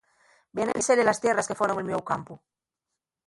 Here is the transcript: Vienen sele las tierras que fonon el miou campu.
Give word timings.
Vienen 0.55 0.81
sele 0.85 1.03
las 1.09 1.21
tierras 1.25 1.47
que 1.49 1.57
fonon 1.59 1.81
el 1.83 1.87
miou 1.91 2.03
campu. 2.09 2.39